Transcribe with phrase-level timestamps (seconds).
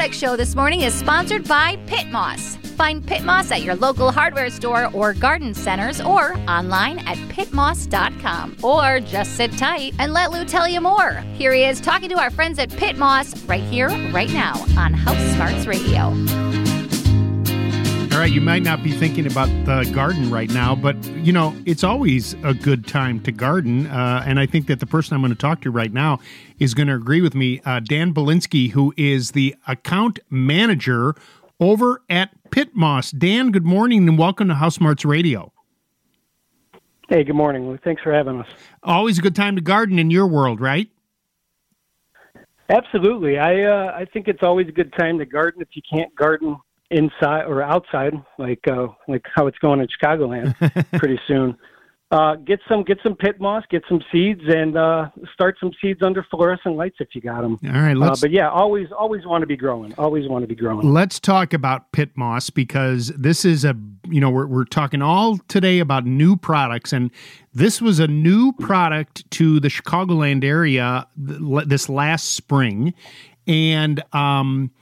[0.00, 2.56] Product Show this morning is sponsored by Pitt Moss.
[2.56, 8.56] Find Pitt Moss at your local hardware store or garden centers or online at pittmoss.com.
[8.62, 11.16] Or just sit tight and let Lou tell you more.
[11.34, 14.94] Here he is talking to our friends at Pitt Moss right here, right now on
[14.94, 16.69] House Smarts Radio.
[18.12, 21.54] All right, you might not be thinking about the garden right now, but you know,
[21.64, 23.86] it's always a good time to garden.
[23.86, 26.18] Uh, and I think that the person I'm going to talk to right now
[26.58, 27.60] is going to agree with me.
[27.64, 31.14] Uh, Dan Bielinski, who is the account manager
[31.60, 33.12] over at Pitt Moss.
[33.12, 35.52] Dan, good morning and welcome to HouseSmarts Radio.
[37.08, 37.78] Hey, good morning, Lou.
[37.78, 38.48] Thanks for having us.
[38.82, 40.88] Always a good time to garden in your world, right?
[42.68, 43.38] Absolutely.
[43.38, 46.56] I uh, I think it's always a good time to garden if you can't garden
[46.90, 50.54] inside or outside, like uh, like how it's going in Chicagoland
[50.98, 51.56] pretty soon.
[52.12, 56.02] Uh, get some get some Pitt Moss, get some seeds, and uh, start some seeds
[56.02, 57.56] under fluorescent lights if you got them.
[57.64, 59.94] All right, Uh, but yeah, always always want to be growing.
[59.96, 60.92] Always want to be growing.
[60.92, 63.76] let's talk about Pitt Moss because this is a
[64.08, 67.12] you know we're we're talking all today about new products and
[67.54, 72.92] this was a new product to the Chicagoland area th- this last spring
[73.46, 74.72] and um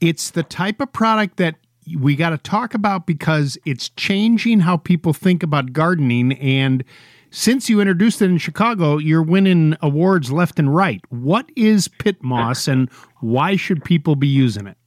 [0.00, 1.56] it's the type of product that
[1.98, 6.84] we got to talk about because it's changing how people think about gardening and
[7.30, 11.02] since you introduced it in Chicago, you're winning awards left and right.
[11.10, 14.78] What is Pitt Moss and why should people be using it?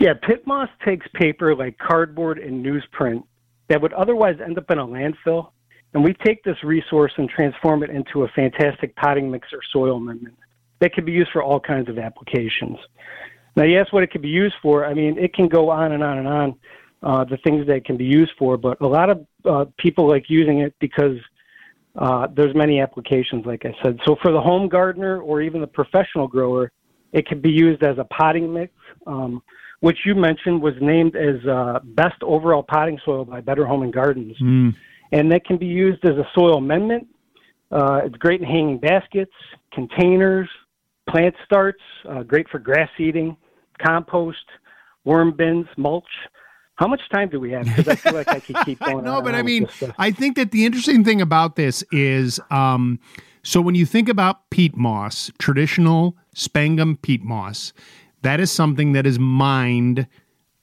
[0.00, 3.22] Yeah, Pitt Moss takes paper like cardboard and newsprint
[3.68, 5.50] that would otherwise end up in a landfill,
[5.92, 9.96] and we take this resource and transform it into a fantastic potting mix or soil
[9.98, 10.36] amendment
[10.80, 12.78] that can be used for all kinds of applications.
[13.56, 14.84] Now, you ask what it can be used for.
[14.84, 16.54] I mean, it can go on and on and on,
[17.02, 20.08] uh, the things that it can be used for, but a lot of uh, people
[20.08, 21.18] like using it because
[21.96, 24.00] uh, there's many applications, like I said.
[24.04, 26.72] So for the home gardener or even the professional grower,
[27.12, 28.72] it can be used as a potting mix,
[29.06, 29.40] um,
[29.80, 33.92] which you mentioned was named as uh, best overall potting soil by Better Home and
[33.92, 34.74] Gardens, Mm.
[35.12, 37.06] and that can be used as a soil amendment.
[37.70, 39.32] Uh, it's great in hanging baskets,
[39.72, 40.48] containers,
[41.08, 41.80] plant starts.
[42.08, 43.36] Uh, great for grass seeding,
[43.84, 44.44] compost,
[45.04, 46.04] worm bins, mulch.
[46.76, 47.64] How much time do we have?
[47.64, 49.04] Because I feel like I could keep going.
[49.04, 49.68] no, on but I mean.
[49.98, 52.98] I think that the interesting thing about this is um,
[53.42, 57.72] so when you think about peat moss, traditional sphagnum peat moss,
[58.22, 60.08] that is something that is mined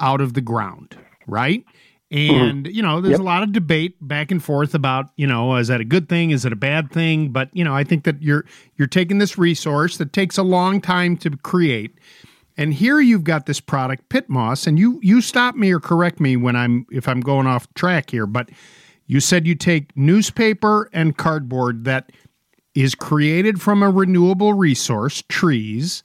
[0.00, 1.64] out of the ground, right?
[2.12, 2.34] Mm-hmm.
[2.34, 3.20] And you know, there's Yep.
[3.20, 6.30] a lot of debate back and forth about you know, is that a good thing?
[6.30, 7.30] Is it a bad thing?
[7.30, 8.44] But you know, I think that you're
[8.76, 11.98] you're taking this resource that takes a long time to create,
[12.56, 16.18] and here you've got this product, Pitt Moss, and you you stop me or correct
[16.18, 18.48] me when I'm if I'm going off track here, but
[19.06, 22.12] you said you take newspaper and cardboard that
[22.74, 26.02] is created from a renewable resource, trees,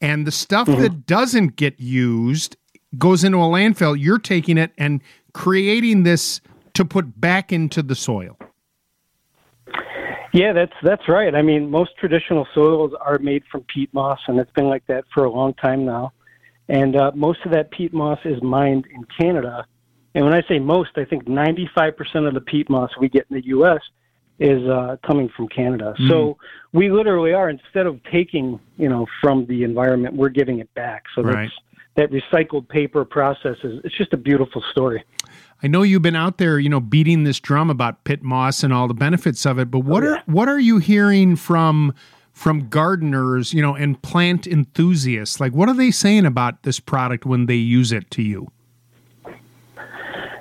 [0.00, 0.82] and the stuff mm-hmm.
[0.82, 2.56] that doesn't get used
[2.98, 3.96] goes into a landfill.
[3.98, 5.00] You're taking it and
[5.32, 6.40] creating this
[6.74, 8.38] to put back into the soil.
[10.32, 11.34] Yeah, that's that's right.
[11.34, 15.04] I mean, most traditional soils are made from peat moss, and it's been like that
[15.12, 16.12] for a long time now.
[16.68, 19.66] And uh, most of that peat moss is mined in Canada.
[20.14, 23.36] And when I say most, I think 95% of the peat moss we get in
[23.36, 23.80] the U.S.
[24.38, 25.94] is uh, coming from Canada.
[26.08, 26.36] So
[26.72, 31.04] we literally are instead of taking, you know, from the environment, we're giving it back.
[31.14, 31.42] So Right.
[31.48, 31.52] that's
[32.00, 33.80] that recycled paper processes.
[33.84, 35.04] It's just a beautiful story.
[35.62, 38.72] I know you've been out there, you know, beating this drum about Pitt Moss and
[38.72, 40.10] all the benefits of it, but what yeah.
[40.10, 41.94] are what are you hearing from
[42.32, 45.38] from gardeners, you know, and plant enthusiasts?
[45.40, 48.50] Like what are they saying about this product when they use it to you?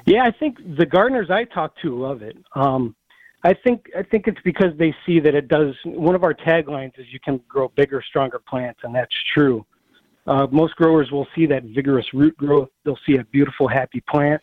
[0.05, 2.37] Yeah, I think the gardeners I talk to love it.
[2.55, 2.95] Um,
[3.43, 5.75] I think I think it's because they see that it does.
[5.83, 9.65] One of our taglines is "You can grow bigger, stronger plants," and that's true.
[10.29, 12.69] Uh, most growers will see that vigorous root growth.
[12.85, 14.41] They'll see a beautiful, happy plant,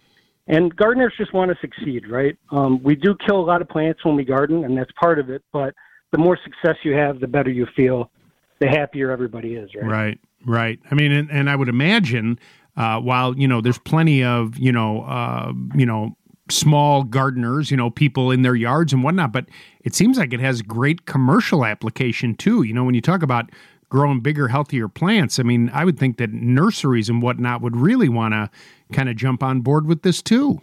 [0.49, 2.37] and gardeners just want to succeed, right?
[2.51, 5.31] Um, we do kill a lot of plants when we garden, and that's part of
[5.31, 5.43] it.
[5.53, 5.75] But
[6.11, 8.11] the more success you have, the better you feel,
[8.61, 9.87] the happier everybody is, right?
[9.87, 10.79] Right, right.
[10.91, 12.41] I mean, and, and I would imagine,
[12.77, 16.17] uh, while you know, there's plenty of you know, uh, you know,
[16.51, 19.47] small gardeners, you know, people in their yards and whatnot, but
[19.85, 22.63] it seems like it has great commercial application too.
[22.63, 23.51] You know, when you talk about
[23.89, 28.09] growing bigger, healthier plants, I mean, I would think that nurseries and whatnot would really
[28.09, 28.51] want to
[28.93, 30.61] kind of jump on board with this too.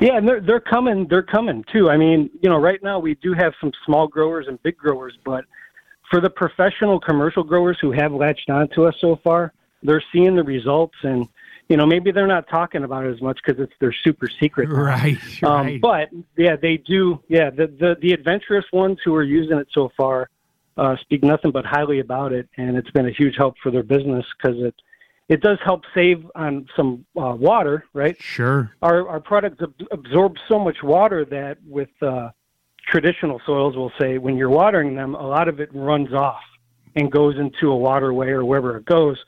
[0.00, 1.06] Yeah, and they're they're coming.
[1.08, 1.88] They're coming too.
[1.88, 5.16] I mean, you know, right now we do have some small growers and big growers,
[5.24, 5.44] but
[6.10, 9.52] for the professional commercial growers who have latched on to us so far,
[9.82, 11.28] they're seeing the results, and
[11.68, 14.68] you know, maybe they're not talking about it as much because it's their super secret.
[14.72, 15.80] Right, Um, right.
[15.80, 17.22] but yeah, they do.
[17.28, 20.28] Yeah, the, the the adventurous ones who are using it so far
[20.76, 23.82] uh, speak nothing but highly about it, and it's been a huge help for their
[23.82, 24.74] business because it
[25.28, 28.20] it does help save on some uh, water, right?
[28.20, 28.72] Sure.
[28.82, 32.30] Our our products ab- absorb so much water that with uh,
[32.86, 36.42] traditional soils, we'll say when you're watering them, a lot of it runs off
[36.96, 39.18] and goes into a waterway or wherever it goes.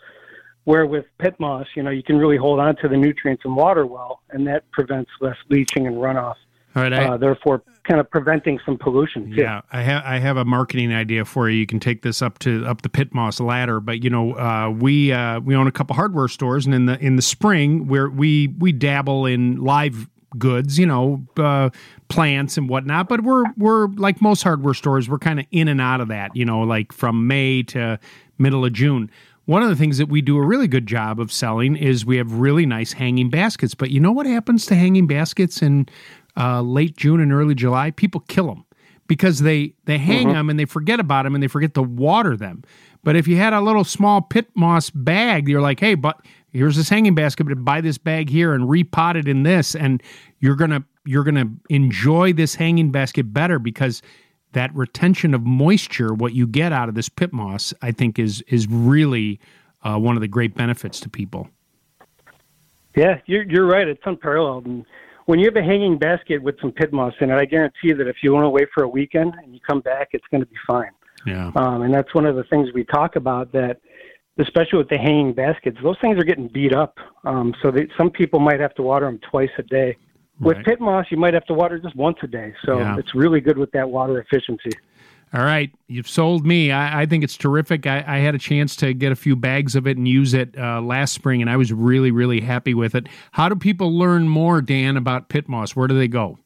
[0.65, 3.55] Where with Pitt Moss, you know, you can really hold on to the nutrients and
[3.55, 6.35] water well, and that prevents less leaching and runoff.
[6.77, 6.93] All right.
[6.93, 9.31] I, Uh, therefore, kind of preventing some pollution.
[9.31, 9.37] Too.
[9.41, 11.59] Yeah, I have I have a marketing idea for you.
[11.59, 13.81] You can take this up to up the Pitt Moss ladder.
[13.81, 16.99] But you know, uh, we uh, we own a couple hardware stores, and in the
[17.01, 20.07] in the spring, where we we dabble in live
[20.39, 21.71] goods, you know, uh,
[22.09, 23.09] plants and whatnot.
[23.09, 26.37] But we're we're like most hardware stores, we're kind of in and out of that.
[26.37, 27.99] You know, like from May to
[28.39, 29.11] middle of June.
[29.47, 32.17] One of the things that we do a really good job of selling is we
[32.17, 33.77] have really nice hanging baskets.
[33.77, 35.87] But you know what happens to hanging baskets in
[36.37, 37.91] uh, late June and early July?
[37.91, 38.65] People kill them
[39.07, 42.37] because they they hang them and they forget about them and they forget to water
[42.37, 42.63] them.
[43.03, 46.21] But if you had a little small Pitt Moss bag, you're like, hey, but
[46.53, 50.03] here's this hanging basket, but buy this bag here and repot it in this, and
[50.41, 54.03] you're gonna you're gonna enjoy this hanging basket better because
[54.53, 58.43] that retention of moisture, what you get out of this Pitt Moss, I think is
[58.49, 59.39] is really
[59.83, 61.49] uh, one of the great benefits to people.
[62.97, 63.87] Yeah, you're you're right.
[63.87, 64.67] It's unparalleled.
[64.67, 64.87] And
[65.27, 67.95] when you have a hanging basket with some Pitt Moss in it, I guarantee you
[67.97, 70.47] that if you went away for a weekend and you come back, it's going to
[70.47, 70.91] be fine.
[71.27, 71.51] Yeah.
[71.57, 73.81] Um, and that's one of the things we talk about that,
[74.39, 76.99] especially with the hanging baskets, those things are getting beat up.
[77.25, 79.97] Um, so they, some people might have to water them twice a day.
[80.39, 82.55] With Pitt Moss, you might have to water just once a day.
[82.65, 82.99] So Yeah.
[82.99, 84.71] it's really good with that water efficiency.
[85.37, 86.73] All right, you've sold me.
[86.73, 87.87] I, I think it's terrific.
[87.87, 90.59] I, I had a chance to get a few bags of it and use it
[90.59, 93.07] uh, last spring, and I was really, really happy with it.
[93.33, 95.77] How do people learn more, Dan, about Pitt Moss?
[95.77, 96.39] Where do they go?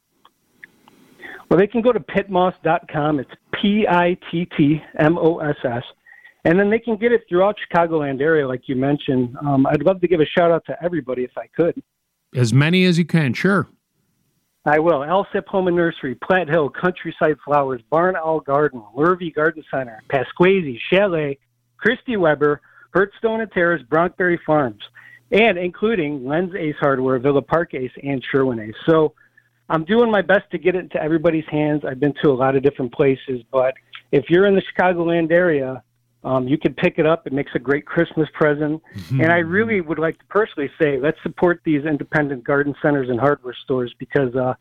[1.49, 3.21] Well, they can go to pittmoss.com.
[3.21, 3.31] It's
[3.63, 5.85] P I T T M O S S.
[6.45, 9.37] And then they can get it throughout Chicagoland area, like you mentioned.
[9.47, 11.81] Um, I'd love to give a shout out to everybody if I could.
[12.35, 13.69] As many as you can, sure.
[14.67, 15.01] I will.
[15.01, 20.79] Alsip Home and Nursery, Platt Hill, Countryside Flowers, Barn Owl Garden, Lurvey Garden Center, Pasquesi,
[20.93, 21.39] Chalet,
[21.79, 22.61] Christy Webber,
[22.93, 24.83] Hertstone and Terrace, Bronkberry Farms,
[25.33, 28.75] and including Len's Ace Hardware, Villa Park Ace, and Sherwin Ace.
[28.85, 29.15] So
[29.71, 31.83] I'm doing my best to get it into everybody's hands.
[31.89, 33.75] I've been to a lot of different places, but
[34.13, 35.83] if you're in the Chicagoland area,
[36.23, 37.27] um, you can pick it up.
[37.27, 38.83] It makes a great Christmas present.
[39.11, 43.19] And I really would like to personally say, let's support these independent garden centers and
[43.19, 44.55] hardware stores because uh,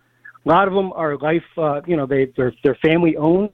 [0.45, 1.43] a lot of them are life.
[1.57, 3.51] Uh, you know, they they're they're family owned.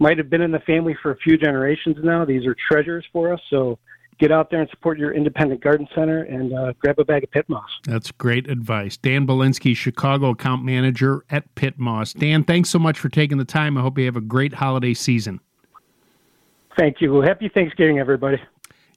[0.00, 2.24] Might have been in the family for a few generations now.
[2.24, 3.40] These are treasures for us.
[3.50, 3.78] So
[4.18, 7.30] get out there and support your independent garden center and uh, grab a bag of
[7.30, 7.68] Pitt Moss.
[7.84, 8.96] That's great advice.
[8.96, 12.12] Dan Bielinski, Chicago account manager at Pitt Moss.
[12.12, 13.76] Dan, thanks so much for taking the time.
[13.78, 15.40] I hope you have a great holiday season.
[16.78, 17.20] Thank you.
[17.20, 18.40] Happy Thanksgiving, everybody.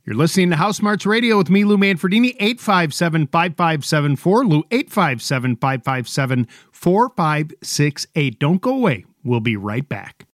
[0.06, 4.45] You're listening to HouseSmarts Radio with me, Lou Manfredini, 857 5574.
[4.45, 8.39] Lou, 857 557 4568.
[8.39, 9.06] Don't go away.
[9.25, 10.25] We'll be right back.